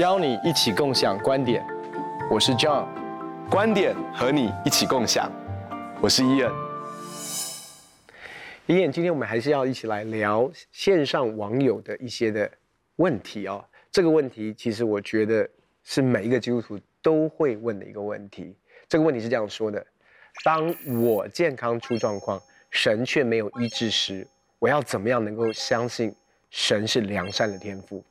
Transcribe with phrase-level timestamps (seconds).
[0.00, 1.62] 邀你一起共享观点，
[2.30, 2.88] 我是 John，
[3.50, 5.30] 观点和你一起共享，
[6.00, 6.50] 我是 Ian。
[8.66, 12.50] Ian，今天我们还是要一起来聊线上网友的一些的
[12.96, 13.62] 问题哦。
[13.92, 15.46] 这个问题其实我觉得
[15.84, 18.56] 是每一个基督徒都会问的一个问题。
[18.88, 19.86] 这个问题是这样说的：
[20.42, 22.40] 当我健康出状况，
[22.70, 24.26] 神却没有医治时，
[24.58, 26.14] 我要怎么样能够相信
[26.48, 28.02] 神是良善的天赋？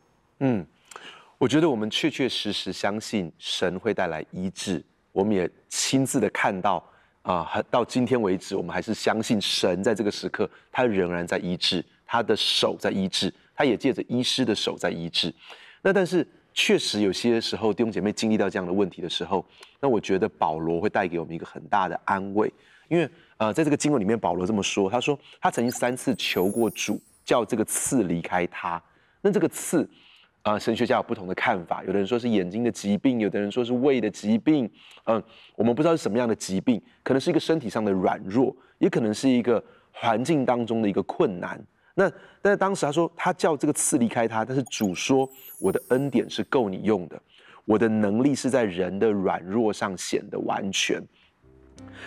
[0.41, 0.63] 嗯，
[1.39, 6.75] 我觉得我们确确实实相信神会带来医治，我们也亲自的看到
[7.21, 15.33] 啊、呃，到今天为止，我们还是相信神在这个时刻，他仍然在医治，他的手在医治，他也借着医师的手在医治。
[15.81, 19.43] 那但是确实有些时候弟兄姐妹经历到这样的问题的时候，
[19.79, 22.51] 那我觉得保罗会带给我们一个很大的安慰，
[22.89, 23.09] 因为。
[23.39, 28.83] 呃，在这个经文里面，保罗这么说，他说他曾经三次求过主，叫这个刺离开他。
[29.21, 29.89] 那这个刺，
[30.49, 34.67] 啊、神学家有不同的看法，有的人说是眼睛的疾病，有的人说是胃的疾病，
[35.03, 35.21] 嗯、
[35.55, 41.63] 我们不知道是什么样的疾病，可能是一个身体上的软弱，也可能是一个环境当中的一个困难。
[41.93, 42.11] 那
[42.41, 47.21] 但是当时他说他叫这个刺离开他，但是主说我的恩典是够你用的，
[47.65, 50.99] 我的能力是在人的软弱上显得完全。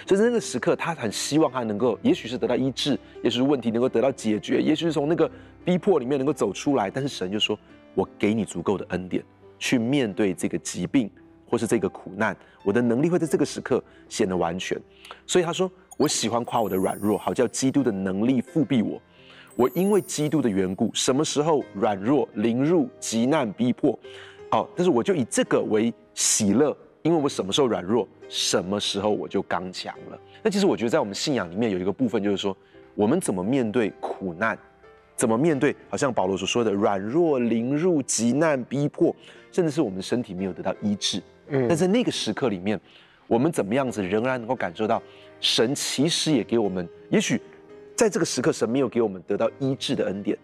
[0.07, 5.31] 所以在那个时刻，他很希望他能够，也许是得到医治，也许是问题能够得到解决，也许是从那个
[5.65, 6.91] 逼迫里面能够走出来。
[6.91, 7.59] 但是神就说
[7.95, 9.23] ：“我给你足够的恩典，
[9.59, 11.11] 去面对这个疾病
[11.49, 14.79] 或是这个苦难，我的能力会在这个时刻显得完全。”
[15.27, 19.01] 所以他说：“我喜欢夸我的软弱，好叫基督的能力复辟我。
[19.57, 23.99] 我因为基督的缘故，什么时候软弱、临入急难逼迫，
[24.51, 30.19] 哦，但是我就以这个为喜乐。”因为我什么时候软弱，什么时候我就刚强了。
[30.41, 32.57] 那其实我觉得，在我们信仰里面有一个部分，就是说，
[32.95, 34.57] 我们怎么面对苦难，
[35.23, 39.15] 怎么面对，好像保罗所说的软弱、凌入、急难、逼迫，
[39.53, 41.23] 甚至是我们的身体没有得到医治。
[41.47, 42.81] 嗯，但在那个时刻里面，
[43.29, 45.01] 我们怎么样子仍然能够感受到，
[45.39, 47.41] 神其实也给我们，也许
[47.95, 50.37] 在这个时刻，神没有给我们得到医治的恩典，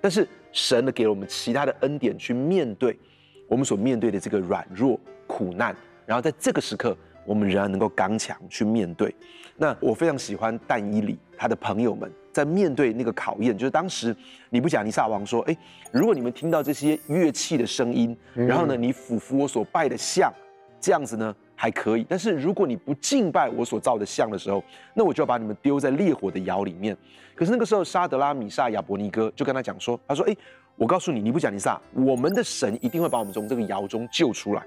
[0.00, 2.98] 但是神呢，给了我们其他的恩典去面对
[3.46, 5.76] 我们所面对的这个软弱、苦难。
[6.06, 9.14] 然后在这个时刻，我们仍然能够刚强去面对。
[9.56, 14.14] 那我非常喜欢但伊里他的朋友们在面对那个考验，就是当时
[14.50, 15.56] 尼布甲尼撒王说：“哎，
[15.92, 20.32] 如果你们听到这些乐器的声音，然后呢，你俯伏我所拜的像，
[20.80, 22.04] 这样子呢还可以。
[22.08, 26.96] 但是如果你不敬拜我所造的像的时候，那我就要把你们丢在烈火的窑里面。
[27.36, 30.36] 可是那个时候，沙德拉、米煞、亚伯尼哥就跟他讲说：他说：哎，
[30.74, 34.64] 我告诉你，尼布甲尼撒，我们的神一定会把我们从这个窑中救出来。”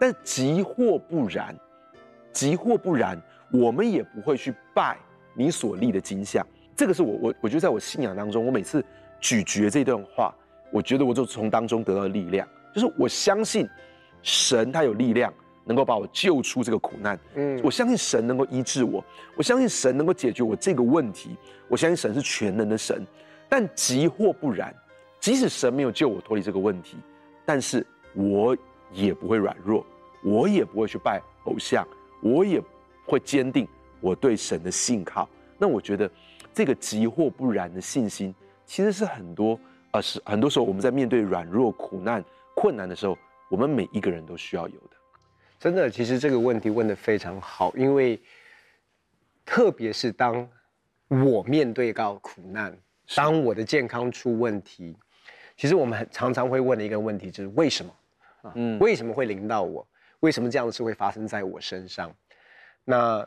[0.00, 1.54] 但即或不然，
[2.38, 4.96] 即或不然，我们也不会去拜
[5.34, 6.46] 你所立的金像。
[6.76, 8.80] 这个是我我我觉得在我信仰当中，我每次
[9.20, 10.32] 咀嚼这段话，
[10.70, 13.68] 我觉得我就从当中得到力量，就是我相信
[14.22, 15.34] 神他有力量
[15.64, 17.18] 能够把我救出这个苦难。
[17.34, 23.04] 嗯，我相信神能够医治我，我相信神能够解决我这个问题，我相信神是全能的神。
[23.48, 24.72] 但即或不然，
[25.18, 26.98] 即使神没有救我脱离这个问题，
[27.44, 27.84] 但是
[28.14, 28.56] 我。
[28.90, 29.84] 也不会软弱，
[30.24, 31.86] 我也不会去拜偶像，
[32.20, 32.62] 我也
[33.06, 33.66] 会坚定
[34.00, 35.28] 我对神的信靠。
[35.58, 36.10] 那我觉得
[36.52, 38.34] 这个急或不然的信心，
[38.64, 39.58] 其实是很多
[39.92, 42.24] 呃是很多时候我们在面对软弱、苦难、
[42.54, 43.16] 困难的时候，
[43.48, 44.96] 我们每一个人都需要有的。
[45.58, 48.20] 真的，其实这个问题问得非常好，因为
[49.44, 50.48] 特别是当
[51.08, 52.76] 我面对到苦难，
[53.16, 54.96] 当我的健康出问题，
[55.56, 57.92] 其实我们很常常会问的一个问题就是为什么？
[58.54, 59.84] 嗯，为什么会临到我？
[60.20, 62.14] 为什么这样的事会发生在我身上？
[62.84, 63.26] 那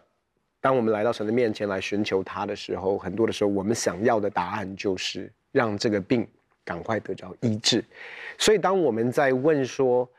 [0.59, 6.28] 当我们来到神的面前来寻求他的时候，很多的时候我们想要的答案就是让这个病
[6.63, 7.84] 赶快得着医治。
[8.38, 10.09] 所以当我们在问说，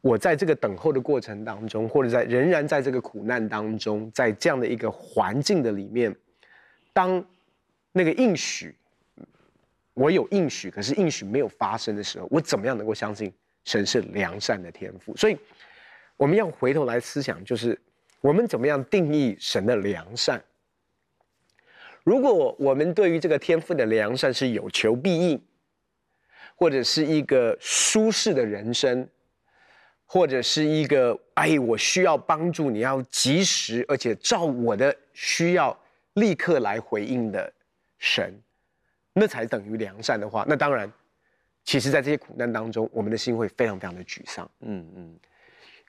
[0.00, 6.14] 我在这个等候的过程当中，或者在仍然在这个苦难当中，在这样的一个环境的里面，
[6.92, 7.24] 当
[7.92, 8.74] 那个应许，
[9.94, 13.32] 我有应许，可是应许没有发生的时候，我怎么样能够相信？
[13.64, 15.38] 神是良善的天赋，所以
[16.16, 17.80] 我们要回头来思想，就是
[18.20, 20.42] 我们怎么样定义神的良善？
[22.02, 25.40] 如果我们对于这个天赋的良善是有求必应，
[26.56, 29.08] 或者是一个舒适的人生，
[30.04, 35.78] 或者是一个哎，我需要帮助，你要及时而且照我的需要
[36.14, 37.52] 立刻来回应的
[37.98, 38.36] 神，
[39.12, 40.92] 那才等于良善的话，那当然。
[41.64, 44.50] 其实，在这些苦难当中，我们的心会非常非常的沮丧。
[44.60, 45.16] 嗯嗯。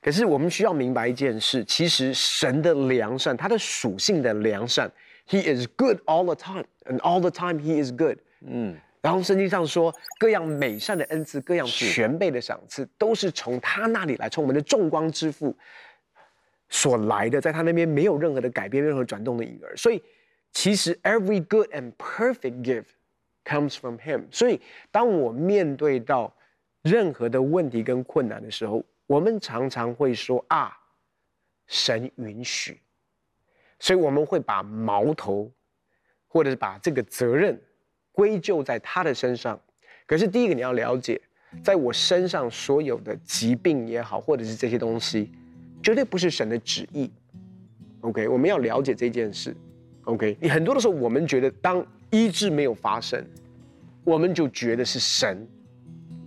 [0.00, 4.90] 可是，我们需要明白一件事：其实，神的良善，他的属性的良善
[5.28, 8.18] ，He is good all the time, and all the time He is good。
[8.40, 8.76] 嗯。
[9.00, 15.54] 然后圣经上说，各样美善的恩赐，各样全备的赏赐，都是从他那里来，从我们的众光之父
[16.70, 19.76] 所来的，在他那边没有任何的改变，任何转动的影儿。
[19.76, 20.02] 所以，
[20.52, 22.84] 其实 every good and perfect gift
[23.44, 24.22] comes from him。
[24.30, 24.60] 所以，
[24.90, 26.34] 当我面对到
[26.82, 30.76] 任何的问题跟困难的时候，我们常常会说啊，
[31.66, 32.80] 神允许。
[33.78, 35.50] 所以，我们会把矛头，
[36.26, 37.60] 或者是把这个责任。
[38.16, 39.60] 归咎在他的身上，
[40.06, 41.20] 可是第一个你要了解，
[41.64, 45.32] 在我身上所有的疾病也好，或者是这些东西，
[45.82, 47.10] 绝对不是神的旨意。
[48.02, 49.52] OK，我们要了解这件事。
[50.04, 53.24] OK，你很多的时候，我们觉得当医治没有发生，
[54.04, 55.46] 我们就觉得是神，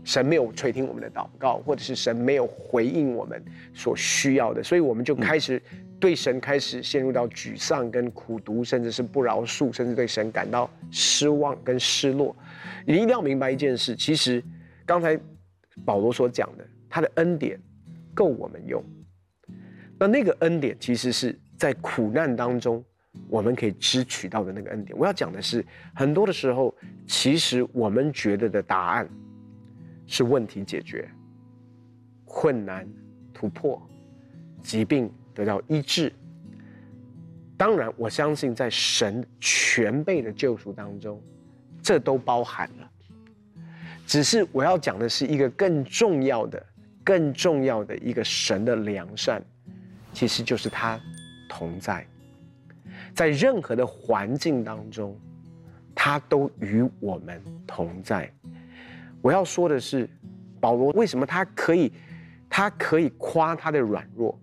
[0.04, 3.44] 神没有垂听我们的祷告，或者是神没有回应我们
[3.74, 5.62] 所需要的，所以我们就开始。
[6.00, 12.36] 对神开始陷入到沮丧跟苦毒，甚至是不饶恕，甚至对神感到失望跟失落。
[12.86, 14.44] 你一定要明白一件事，其实
[14.86, 15.20] 刚才
[15.84, 17.60] 保罗所讲的，他的恩典
[18.14, 18.84] 够我们用。
[19.98, 22.86] 那那个恩典其实是在苦难当中
[23.30, 24.98] 我们可以支取到的那个恩典。
[24.98, 26.76] 我要讲的是，很多的时候，
[27.06, 29.10] 其实我们觉得的答案
[30.06, 31.10] 是问题解决、
[32.26, 32.88] 困难
[33.34, 33.82] 突破、
[34.62, 35.12] 疾病。
[35.38, 36.12] 得到医治，
[37.56, 41.22] 当然，我相信在神全备的救赎当中，
[41.80, 42.92] 这都包含了。
[44.08, 46.66] 只是我要讲的是一个更重要的、
[47.04, 49.40] 更重要的一个神的良善，
[50.12, 51.00] 其实就是他
[51.48, 52.04] 同在，
[53.18, 55.20] 在任何的环境当中，
[55.96, 58.32] 他都与我们同在。
[59.24, 60.08] 我要说的是，
[60.60, 61.92] 保罗为什么他可以，
[62.48, 64.40] 他可以夸他的软弱？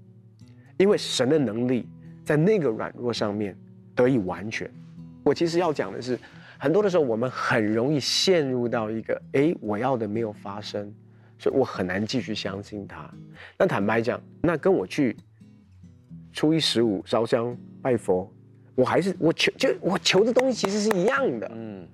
[0.76, 1.88] 因为神的能力
[2.24, 3.56] 在那个软弱上面
[3.94, 4.68] 得以完全。
[5.22, 6.18] 我其实要讲的是，
[6.58, 10.92] 很多的时候我们很容易陷入到一个，哎，我要的没有发生，
[11.38, 13.08] 所以我很难继续相信他。
[13.56, 15.16] 那坦白讲，那跟我去
[16.32, 18.28] 初一十五烧香拜佛，
[18.74, 21.50] 我还是我求就我求的东西其实是一样的。
[21.54, 21.86] 嗯，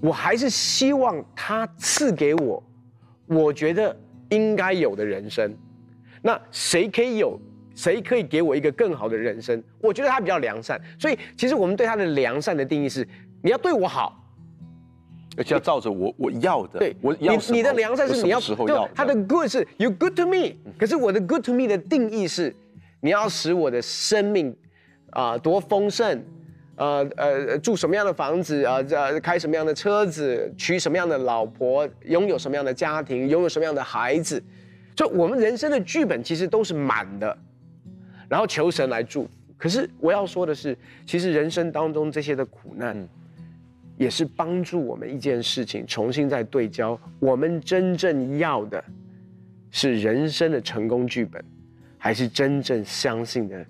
[0.00, 2.62] 我还是希望他赐给我，
[3.26, 3.96] 我觉得
[4.30, 5.54] 应该有的人生。
[6.22, 7.40] 那谁可以有？
[7.74, 9.60] 谁可以给我一个更好的人生？
[9.80, 13.04] 我觉得他比较良善，所以其实我们对他的良善的定义是：
[13.42, 14.24] 你要对我好，
[15.36, 16.78] 而且要照着我我要的。
[16.78, 18.88] 对，我要你你的良善是你要时候要。
[18.94, 22.54] 他的 good 是 you good to me，可是我的 good to me 的定义是，
[23.00, 24.56] 你要使我的生命
[25.14, 26.22] 啊、呃、多丰盛，
[26.76, 34.42] 呃呃住什么样的房子啊、呃，开什么样的车子，娶什么样的老婆，拥有什么样的家庭，拥有什么样的孩子。
[34.94, 37.36] 就我们人生的剧本其实都是满的，
[38.28, 39.30] 然后求神来祝福。
[39.56, 40.76] 可是我要说的是，
[41.06, 43.08] 其实人生当中这些的苦难，
[43.96, 47.00] 也是帮助我们一件事情重新再对焦。
[47.18, 48.84] 我们真正要的，
[49.70, 51.42] 是人生的成功剧本，
[51.96, 53.64] 还是真正相信的，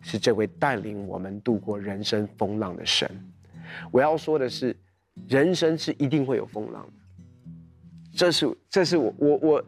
[0.00, 3.08] 是这位带领我们度过人生风浪的神？
[3.90, 4.76] 我要说的是，
[5.28, 6.92] 人生是一定会有风浪的。
[8.16, 9.64] 这是，这是我我我。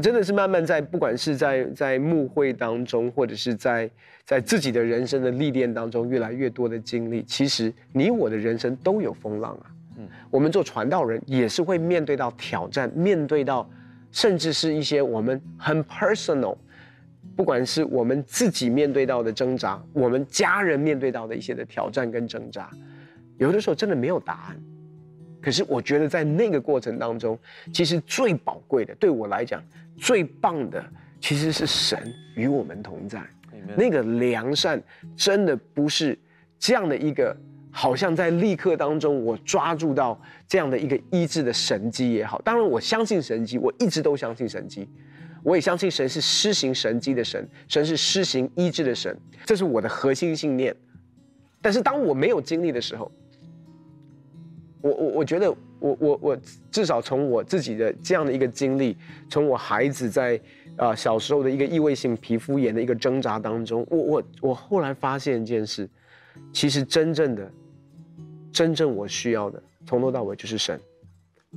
[0.00, 3.88] 真的是慢慢在，不管是在在牧会当中，或者是在
[4.24, 7.22] 在自己的人生的历练当中，越来越多的经历。
[7.24, 9.66] 其实你我的人生都有风浪啊。
[9.98, 13.68] 嗯，我们做传道人也是会面对到挑战，面对到
[14.10, 16.56] 甚至是一些我们很 personal，
[17.36, 22.70] 不管是我们自己面对到的挣扎，我们家人面对到的一些的挑战跟挣扎，
[23.36, 24.56] 有的时候真的没有答案。
[25.42, 27.38] 可是我觉得在那个过程当中，
[27.72, 29.62] 其实最宝贵的，对我来讲
[29.96, 30.84] 最棒的，
[31.20, 33.22] 其实是神与我们同在。
[33.76, 34.82] 那个良善
[35.14, 36.18] 真的不是
[36.58, 37.36] 这样的一个，
[37.70, 42.40] 好像在立刻当中我抓住到这样的一个医治的神迹也好。
[42.42, 44.88] 当然我相信神迹，我一直都相信神迹，
[45.46, 50.74] 我也相信神是施行神迹的神，神是施行医治的神，这是我的核心信念。
[51.62, 53.08] 但是当我没有经历的时候，
[54.80, 55.48] 我我我觉得
[55.78, 56.38] 我我我
[56.68, 58.96] 至少从我自己的这样的一个经历，
[59.30, 60.40] 从我孩子在
[60.76, 65.88] 啊、小时候的一个异位性皮肤炎的一个挣扎当中，我我我后来发现一件事，
[66.52, 67.48] 其实真正的
[68.52, 70.80] 真正我需要的从头到尾就是神，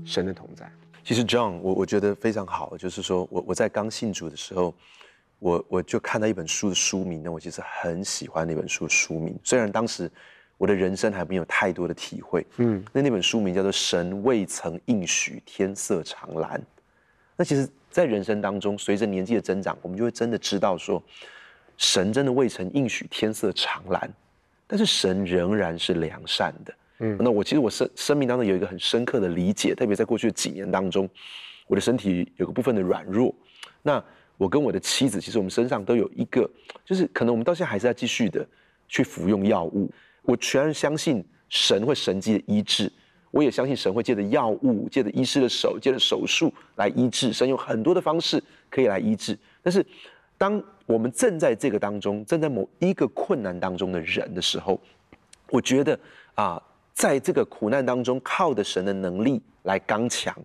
[0.06, 0.72] 神的同在。
[1.10, 4.76] 其实 John，我我觉得非常好，就是说我我在刚信主的时候，
[5.40, 10.08] 我我就看到一本书的书名呢，我其实很喜欢那本书的书名，虽然当时。
[10.60, 16.60] 我的人生还没有太多的体会，嗯，那那本书名叫做《神未曾应许天色长蓝》。
[17.38, 21.02] 那其实，在人生当中，随着年纪的增长，我们就会真的知道说，
[21.78, 24.12] 神真的未曾应许天色长蓝，
[24.68, 26.74] 但是神仍然是良善的。
[27.02, 31.10] 嗯，那我其实我生生命当中有一个很深刻的理解，特别在过去的几年当中，
[31.66, 33.34] 我的身体有个部分的软弱。
[33.82, 34.04] 那
[34.38, 36.50] 我跟我的妻子，其实我们身上都有一个，
[36.84, 38.46] 就是可能我们到现在还是要继续的
[38.90, 39.90] 去服用药物。
[40.24, 42.92] 我全然相信神会神迹的医治，
[43.32, 47.32] 我也相信神会借着药物、借着医师的手、借着手术来医治。
[47.32, 49.86] 神有很多的方式可以来医治，但是
[50.38, 54.78] 当我们正在这个当中，正在某一个困难当中的人的时候，
[55.50, 55.98] 我觉得
[56.36, 56.62] 啊。
[57.00, 60.36] 在这个苦难当中，靠的神的能力来刚强，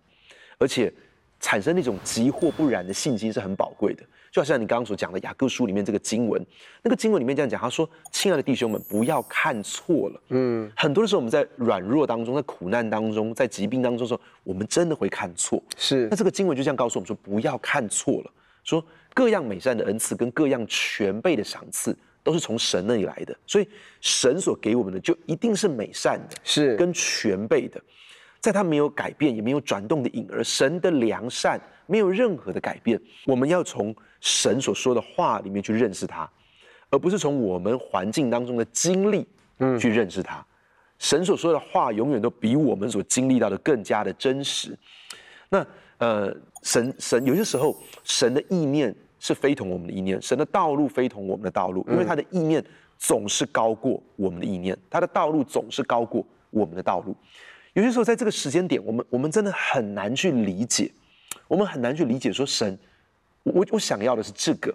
[0.57, 0.89] 而且
[1.37, 4.01] 产生那种急或不然的信心是很宝贵的。
[4.31, 6.41] 就好像你刚刚所讲的雅各书里面这个经文，
[6.81, 15.61] 那个经文里面这样讲，他说：“亲爱的弟兄们，不要看错了。”嗯，很多的时候我们在软弱当中，在苦难当中，在疾病当中的时候，我们真的会看错。
[15.75, 18.31] 是，那这个经文就这样告诉我们说：“不要看错了。”
[18.63, 18.81] 说
[19.13, 21.93] 各样美善的恩赐跟各样全备的赏赐。
[22.25, 23.69] 都是从神那里来的，所以
[24.01, 27.79] 神所给我们的就一定是美善的，是跟全备的，
[28.39, 32.99] 在他没有改变也没有转动的影儿，神的良善没有任何的改变。
[33.27, 36.27] 我们要从神所说的话里面去认识他，
[36.89, 39.27] 而不是从我们环境当中的经历
[39.79, 40.39] 去认识他。
[40.39, 40.45] 嗯、
[40.97, 44.75] 神所说的话永远都比我们所经历到的更加的真实。
[45.47, 45.63] 那
[45.99, 48.95] 呃，神神有些时候神的意念。
[49.19, 52.63] 是非同我们的意念，神的道路非同我们的道路，因为他的意念
[52.97, 57.15] 总是高过我们的意念，他的道路总是高过我们的道路。
[57.73, 60.89] 有些时候，在这个时间点，我们我们真的很难去理解，
[61.47, 62.77] 我们很难去理解说神，
[63.43, 64.73] 我我想要的是这个，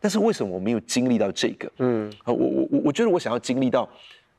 [0.00, 1.70] 但是为什么我没有经历到这个？
[1.78, 3.88] 嗯，我我我我觉得我想要经历到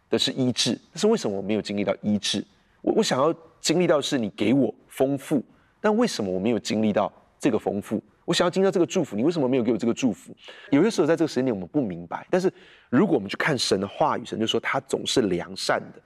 [0.10, 2.46] 的是医治，但是为什么我没有经历到医治？
[2.82, 5.44] 我我想要经历到是你给我丰富，
[5.82, 8.02] 但为什么我没有经历到这个丰富？
[8.30, 10.36] 我想要经历到这个祝福，你为什么没有给我这个祝福？
[10.70, 12.54] 有些时候在这个时间点我们不明白，但是
[12.92, 16.00] 如果我们去看神的话语，神就说他总是良善的，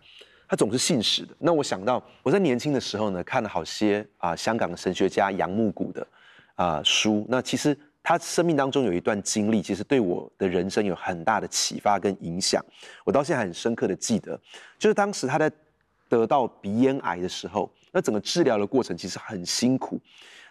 [0.48, 1.36] 他总是信实的。
[1.38, 6.08] 那我想到我在年轻的时候呢，看了好些啊、香港的神学家杨牧谷的
[6.56, 7.26] 啊、书。
[7.28, 12.64] 那其实他生命当中有一段经历，其实对我的人生有很大的启发跟影响。
[13.04, 14.40] 我到现在很深刻的记得，
[14.80, 15.52] 就是当时他在
[16.08, 20.00] 得到鼻咽癌的时候，那整个治疗的过程其实很辛苦。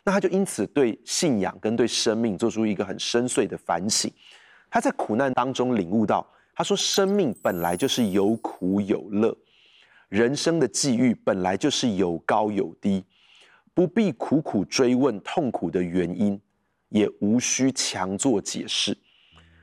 [0.04, 4.11] 那他就因此对信仰跟对生命做出一个很深邃的反省。
[4.68, 9.37] 他在苦难当中领悟到，他说：“生命本来就是有苦有乐，
[10.09, 13.04] 人生的际遇本来就是有高有低，
[13.75, 16.40] 不必苦苦追问痛苦的原因，
[16.88, 18.97] 也无需强作解释。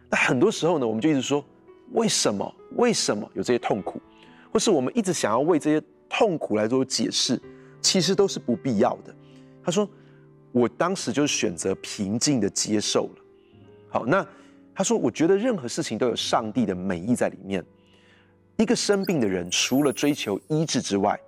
[0.09, 1.43] 那很多时候呢，我们就一直说：
[1.91, 2.55] 为什么？
[2.77, 3.99] 为什么有这些痛苦？
[4.53, 7.41] 或是我们一直想要为这些痛苦来做解释，
[7.81, 9.13] 其实都是不必要的。”
[9.65, 9.89] 他说。
[10.51, 13.21] 我当时就选择平静的接受了。
[13.89, 14.25] 好，那
[14.73, 17.63] 他说，我觉得任何事情都有上帝的美意在里面。
[18.57, 21.19] 一个生病的人，除了追求医治之外，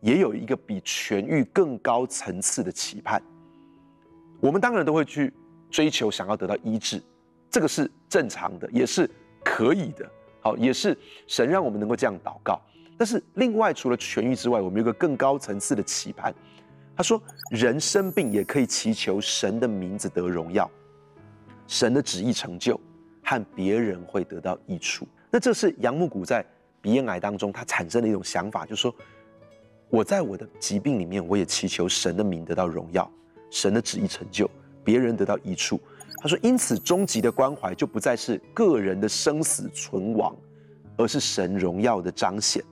[0.00, 3.22] 也有一个比痊愈更高层次的期盼。
[4.40, 5.32] 我们当然都会去
[5.70, 7.02] 追求，想要得到医治，
[7.50, 9.08] 这个是正常的，也是
[9.44, 10.08] 可以的。
[10.40, 12.60] 好，也是神让我们能够这样祷告。
[12.96, 16.34] 但是另外，除了痊愈之外，我们有个更高层次的期盼。
[16.96, 17.22] 他说
[17.52, 20.68] ：“人生病也可以祈求神的名字得荣耀，
[21.66, 22.80] 神的旨意成就，
[23.22, 25.06] 和别人会得到益处。
[25.30, 26.42] 那这是杨木谷在
[26.80, 28.94] 鼻咽癌当中他产生的一种想法，就是说，
[29.90, 33.10] 我在我的疾病里面，我也祈求神的名得到荣耀，
[33.50, 34.50] 神的旨意成就，
[34.82, 35.78] 别人得到益处。
[36.22, 40.34] 他说，因此终极的关怀就不再是个人的生死存亡，
[40.96, 42.64] 而是神荣耀的彰显。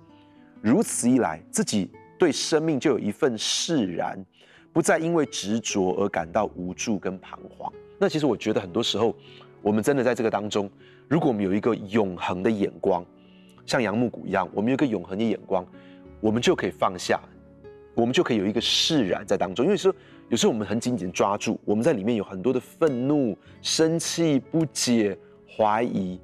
[0.62, 4.24] 如此一来，自己。”对生命就有一份释然，
[4.72, 7.72] 不再因为执着而感到无助跟彷徨。
[7.98, 9.14] 那其实我觉得很多时候，
[9.62, 10.70] 我们真的在这个当中，
[11.08, 13.04] 如果我们有一个永恒的眼光，
[13.66, 15.66] 像杨牧谷一样，我们有一个永恒的眼光，
[16.20, 17.20] 我们就可以放下，
[17.94, 19.64] 我们就可以有一个释然在当中。
[19.64, 19.94] 因为说
[20.28, 25.16] 有时候我们很紧紧抓住，我们在里面有很多的愤怒、生气、不解、
[25.56, 26.20] 怀疑。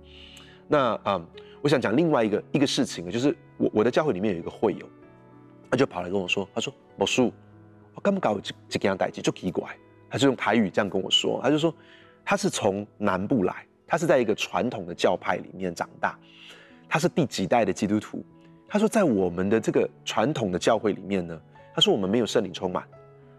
[0.69, 1.27] 那啊、嗯，
[1.63, 4.89] 我想讲另外一个一个事情，就是我我的教会里面有一个会友。
[5.71, 7.33] 他就跑来跟我说：“他说，某叔，
[7.95, 9.71] 我刚搞这这样代志就奇怪。”
[10.11, 11.73] 他就用台语这样跟我说：“他就说，
[12.25, 16.19] 他是从南部来，他是在一个传统的教派里面长大，
[16.89, 18.21] 他是第几代的基督徒。
[18.69, 21.41] 他说，在我们的这个传统的教会里面呢，
[21.73, 22.85] 他说我们没有圣灵充满，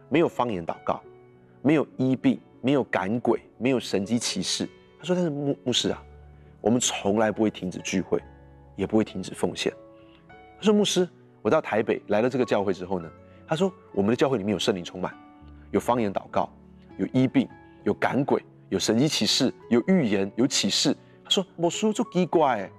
[0.08, 1.02] 没有方言祷告，
[1.62, 4.66] 没有医病，没有赶鬼，没有神迹奇事。
[4.98, 6.02] 他说，但是牧牧师啊，
[6.62, 8.18] 我们从来不会停止聚会，
[8.78, 9.74] 也不会停止奉献。
[10.58, 11.06] 他说，牧师。”
[11.42, 13.10] 我到台北来了这个教会之后呢，
[13.48, 15.14] 他说我们的教会里面有圣灵充满，
[15.72, 16.50] 有方言祷告，
[16.98, 17.48] 有医病，
[17.84, 20.96] 有赶鬼，有神迹奇事，有预言，有启示。
[21.24, 22.70] 他说我叔就奇怪，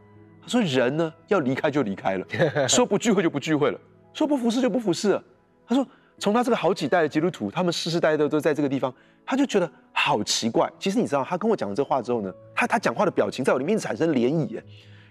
[0.40, 2.26] 他说人呢要离开就离开了，
[2.68, 3.80] 说不聚会就不聚会了，
[4.12, 5.24] 说不服侍就不服侍了。
[5.66, 5.86] 他说
[6.18, 10.70] 从他这个好几代的基督徒，他们世世代代都在这个地方，他就觉得好奇怪。
[10.78, 14.62] 其实你知道，他跟我讲了这话之后呢，他他讲话的表情在我里面产生涟漪。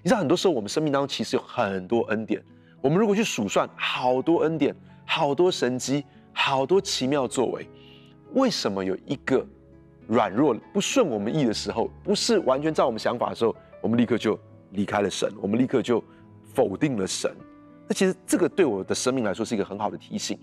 [0.03, 2.41] 你知道，很多时候我们生命当中其实有很多恩典，
[2.81, 7.67] 我们如果去数算，好多恩典，好多神迹，好多奇妙作为，
[8.33, 9.45] 为什么有一个
[10.07, 14.37] 软弱不顺我们意的时候，不是完全照我们想法的时候，我们立刻就
[14.71, 16.03] 离开了神，我们立刻就
[16.53, 17.31] 否定了神？
[17.87, 20.39] 那其实这个对我的生命来说是一个很好的提醒，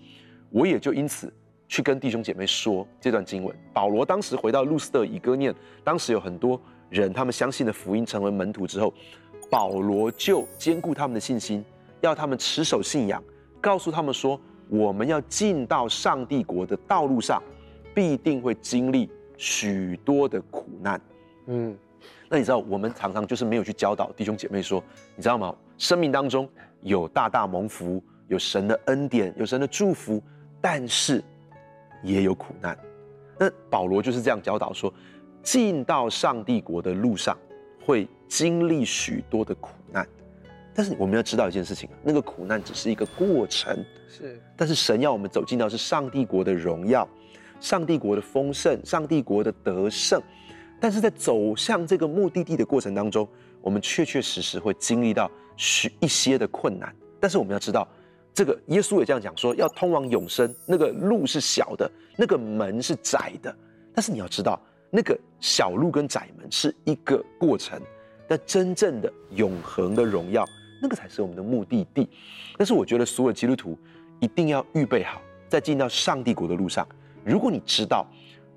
[0.49, 1.33] 我也就因此
[1.67, 3.53] 去跟弟兄姐妹说这段经文。
[3.73, 5.53] 保罗当时回到路斯特、以哥念，
[5.83, 8.93] 当时有很多人他们相信了福音，成为门徒之后，
[9.49, 11.65] 保罗就坚固他们的信心，
[12.01, 13.23] 要他们持守信仰，
[13.59, 14.39] 告诉他们说，
[14.69, 17.41] 我们要进到上帝国的道路上，
[17.93, 21.01] 必定会经历许多的苦难。
[21.47, 21.77] 嗯，
[22.29, 24.83] 那你知道我们常常就是没有去教导弟兄姐妹说，
[25.15, 25.55] 你知道吗？
[25.77, 26.47] 生命当中
[26.81, 30.21] 有大大蒙福，有神的恩典，有神的祝福，
[30.61, 31.23] 但是
[32.03, 32.77] 也有苦难。
[33.37, 34.93] 那保罗就是这样教导说，
[35.41, 37.37] 进到上帝国的路上
[37.85, 40.07] 会经历许多的苦难，
[40.79, 47.05] 但是我们要知道一件事情，那个苦难只是一个过程，是，但是神要我们走进到是上帝国的荣耀。
[47.59, 50.21] 上帝国的丰盛，上帝国的得胜，
[50.79, 53.27] 但是在走向这个目的地的过程当中，
[53.59, 56.95] 我们确确实实会经历到许一些的困难。
[57.19, 57.85] 但是我们要知道，
[58.33, 63.53] 这个耶稣也这样讲说，要通往永生，那个路是小的，那个门是窄的。
[63.93, 64.57] 但是你要知道，
[64.89, 67.77] 那个小路跟窄门是一个过程，
[68.29, 70.45] 但真正的永恒的荣耀，
[70.81, 72.07] 那个才是我们的目的地。
[72.57, 73.77] 但是我觉得所有基督徒
[74.19, 76.87] 一定要预备好，在进到上帝国的路上。
[77.23, 78.05] 如果你知道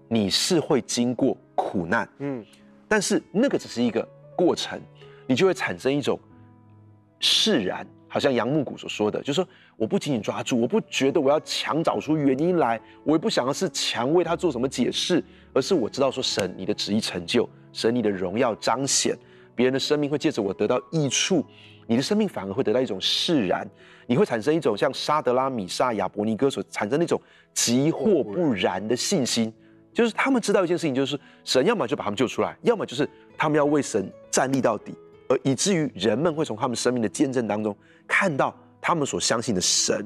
[0.09, 2.45] 你是会经过苦难，嗯，
[2.89, 4.81] 但是那个只是一个过程，
[5.27, 6.19] 你就会产生一种
[7.19, 19.17] 释然，好像杨牧谷所说的，就是说我不紧紧抓住，我不觉得我要强找出原因来，我也不想要是强为他做什么解释，而是我知道说神你的旨意成就，神你的荣耀彰显，
[19.55, 21.45] 别人的生命会借着我得到益处，
[21.87, 23.69] 你的生命反而会得到一种释然。
[24.07, 27.19] 你会产生一种像沙德拉米沙亚伯尼哥所产生那种
[27.55, 29.51] 急或不然的信心，
[29.93, 34.93] 就是他们知道一件事情，就是神要么就把他们救出来，要么就是他们要为神站立到底，
[35.29, 37.75] 而以至于人们会从他们生命的见证当中
[38.07, 40.05] 看到他们所相信的神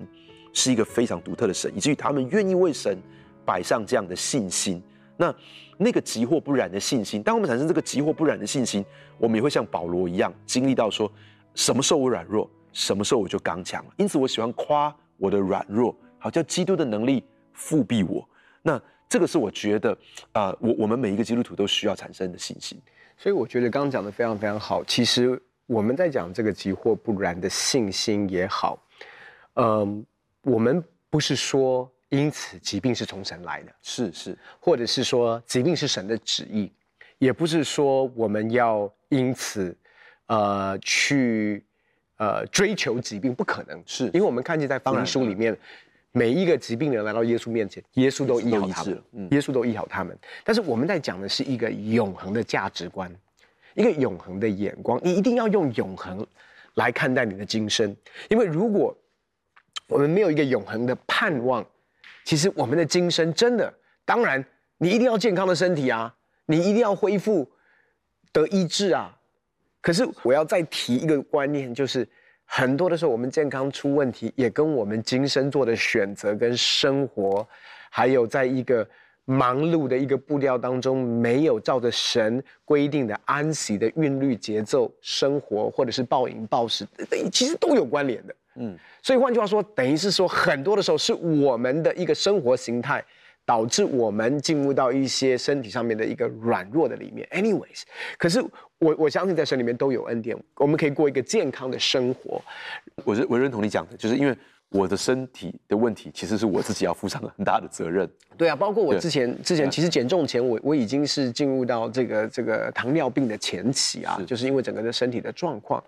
[0.52, 2.96] 是一个非常独特的神，以至于他们愿意为神
[3.44, 4.80] 摆上这样的信心。
[5.16, 5.34] 那
[5.78, 8.84] 那个急或不然的信心，当我们产生这个急或不然的信心，
[9.16, 11.10] 我们也会像保罗一样经历到说，
[11.56, 12.48] 什么时候我软弱。
[12.72, 13.94] 什么时候我就刚强了？
[13.96, 18.28] 因此我喜欢夸我的软弱，好叫基督的能力复庇我。
[18.60, 19.92] 那这个是我觉得，
[20.32, 22.78] 啊、呃，我我们每一个基督徒都需要产生的信心。
[23.16, 24.84] 所以我觉得刚刚讲的非常非常好。
[24.84, 28.78] 其实我们在讲这个急或不然的信心也好，
[29.54, 30.04] 嗯、呃，
[30.52, 36.70] 我们不是说因此疾病是从神来的，是是，或者是说疾病是神的旨意，
[37.16, 39.74] 也不是说我们要因此，
[40.26, 41.62] 呃，去。
[42.18, 45.54] 呃，追求疾病不可能，是因为我们看见在福音书里面，
[46.12, 50.18] 每一个疾病的人来到耶稣面前，耶稣都医好他们，嗯、耶稣都医好他们。
[50.42, 53.14] 但是我们在讲的是一个永恒的价值观，
[53.74, 56.26] 一个永恒的眼光，你一定要用永恒
[56.76, 57.94] 来看待你的今生，
[58.30, 58.96] 因为如果
[59.86, 61.62] 我们没有一个永恒的盼望，
[62.24, 63.70] 其实我们的今生真的，
[64.06, 64.42] 当然
[64.78, 66.14] 你一定要健康的身体啊，
[66.46, 67.46] 你一定要恢复
[68.32, 69.15] 得医治啊。
[69.86, 72.04] 可是我要再提一个观念，就是
[72.44, 77.46] 很多的时候我们健康出问题，也跟我们今生做的选择跟生活，
[77.88, 78.84] 还有在一个
[79.26, 86.84] 忙碌的一个步调当中，没有照着神规定的安息的韵律节奏生活，或者是暴饮暴食，
[87.30, 88.34] 其实都有关联的。
[88.56, 93.04] 嗯，所以换句话说，等于是说，很多的时候是我们的一个生活形态。
[93.48, 97.24] 导致我们进入到一些身体上面的一个软弱的里面。
[97.30, 97.82] Anyways，
[98.18, 98.44] 可是
[98.78, 102.40] 我我相信在神里面都有恩典，我们可以过一个健康的生活。
[103.04, 104.36] 我是我认同你讲的，就是因为
[104.68, 108.08] 我的身体的问题，其实是我自己要负上很大的责任。
[108.36, 115.82] 对啊，包括我之前之前其实减重前，我我已经是进入到这个这个糖尿病的前期啊，是就是因为整个的身体的状况，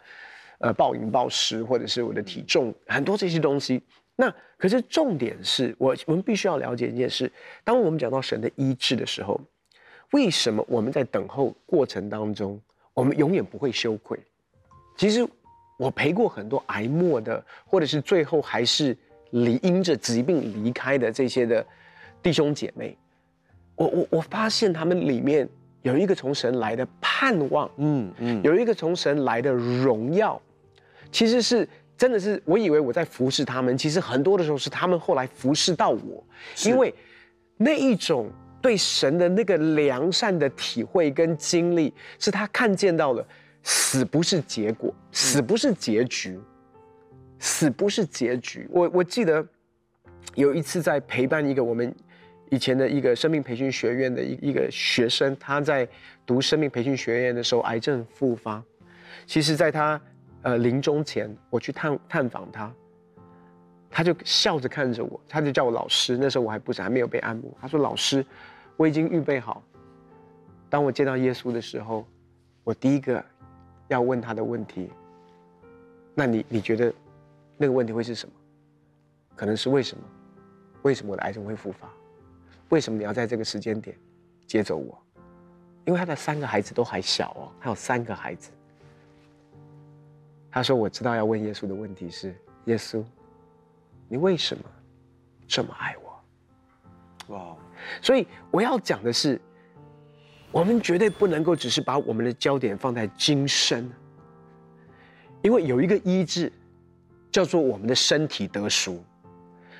[0.60, 3.82] 呃，暴饮暴食，或者是我的体重很多这些东西。
[4.16, 7.30] 那可是重点是我我们必须要了解一件事：
[7.62, 9.38] 当我们讲到神的医治的时候，
[10.12, 12.60] 为什么我们在等候过程当中，
[12.98, 14.18] 我们永远不会羞愧？
[14.96, 15.24] 其实
[15.78, 18.96] 我陪过很多癌末的，或者是最后还是
[19.30, 21.64] 离因着疾病离开的这些的
[22.20, 22.98] 弟兄姐妹，
[23.76, 25.48] 我我我发现他们里面
[25.82, 30.42] 有一个从神来的盼望，嗯嗯，有一个从神来的荣耀，
[31.12, 36.24] 其实是真的是，我以为我在服侍他们，其实很多的时候是他们后来服侍到我，
[36.66, 36.92] 因为
[37.56, 38.28] 那一种
[38.60, 43.26] 对神的那个良善的体会跟经历，是他看见到了，
[43.62, 46.38] 死不是结果，死不是结局，
[47.38, 48.66] 死不是结局。
[48.70, 49.46] 我我记得
[50.34, 51.94] 有一次在陪伴一个我们。
[52.50, 55.86] 以前的一个生命培训学院的一一个学生，他在
[56.24, 58.64] 读生命培训学院的时候，癌症复发。
[59.26, 60.00] 其实，在他
[60.40, 62.72] 呃临终前，我去探探访他，
[63.90, 66.16] 他就笑着看着我，他就叫我老师。
[66.16, 67.50] 那时候我还不是还没有被按摩。
[67.60, 68.24] 他说：“老师，
[68.76, 69.62] 我已经预备好，
[70.68, 72.06] 当我见到耶稣的时候，
[72.64, 73.24] 我第一个
[73.88, 74.90] 要问他的问题。
[76.14, 76.92] 那你你觉得
[77.56, 78.34] 那个问题会是什么？
[79.34, 80.02] 可能是为什么？
[80.82, 81.88] 为什么我的癌症会复发？”
[82.68, 83.96] 为什么你要在这个时间点
[84.46, 84.96] 接走我？
[85.86, 88.50] 因为他的三个孩子都还小哦，他有三个孩子。
[90.50, 92.34] 他说：“我知道要问耶稣的问题是：
[92.66, 93.02] 耶稣，
[94.08, 94.64] 你为什么
[95.46, 96.08] 这么爱我？”
[97.34, 97.56] 哇！
[98.02, 99.40] 所以我要讲的是，
[100.50, 103.88] 我们绝对不能够只是把我们的焦点放在今生，
[105.42, 106.52] 因为有一个医治，
[107.30, 109.04] 叫做我们的身体得赎。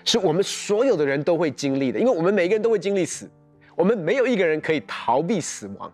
[0.05, 3.29] 是我们所有的人都会经历的，因为我们每个人都会经历死，
[3.75, 5.93] 我们没有一个人可以逃避死亡。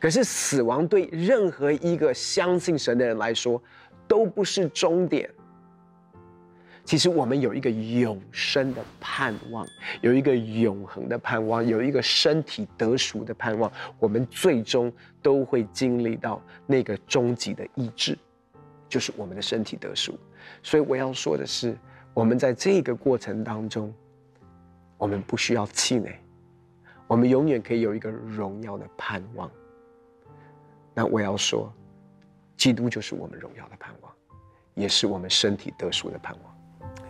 [0.00, 3.62] 可是死亡对任何一个相信神的人来说
[4.08, 5.30] 都不是终点。
[6.84, 9.66] 其实我们有一个永生的盼望，
[10.00, 13.72] 有一个永恒的盼望，有一个身体得赎的盼望。
[13.98, 14.92] 我们最终
[15.22, 18.18] 都会经历到那个终极的医治，
[18.88, 20.18] 就是我们的身体得赎。
[20.62, 21.76] 所以我要说的是。
[22.12, 23.92] 我们在这个过程当中，
[24.96, 26.16] 我们不需要气馁，
[27.08, 29.50] 我们永远可以有一个荣耀的盼望。
[30.94, 31.74] 那我要说，
[32.56, 34.12] 基督就是我们荣耀的盼望，
[34.74, 36.53] 也是我们身体得赎的盼望。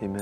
[0.01, 0.21] Amen。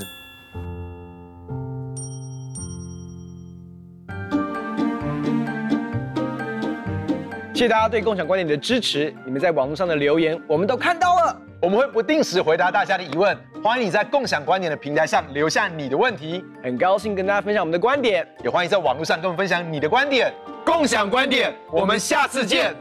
[7.53, 11.39] 谢谢大家对共享观点的支持，你们在网络上的留言我们都看到了。
[11.62, 16.43] 我们会不定时回答大家的疑问，欢迎你在共享观点的平台上留下你的问题。
[16.62, 20.33] 很高兴跟大家分享我们的观点，也欢迎在网络上跟我们分享你的观点。
[20.65, 22.75] 共享观点，我们下次见。